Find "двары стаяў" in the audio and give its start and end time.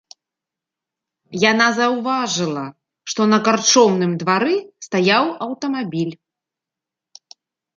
4.25-5.25